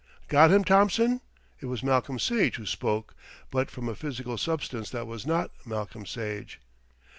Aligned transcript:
"Got 0.29 0.49
him, 0.51 0.63
Thompson?" 0.63 1.21
It 1.59 1.67
was 1.67 1.83
Malcolm 1.83 2.17
Sage 2.17 2.55
who 2.55 2.65
spoke; 2.65 3.13
but 3.51 3.69
from 3.69 3.87
a 3.87 3.93
physical 3.93 4.35
substance 4.35 4.89
that 4.89 5.05
was 5.05 5.27
not 5.27 5.51
Malcolm 5.63 6.07
Sage. 6.07 6.59